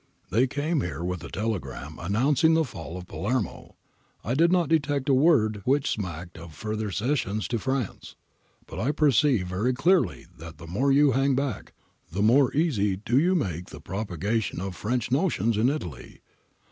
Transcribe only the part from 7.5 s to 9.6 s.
France. But I perceive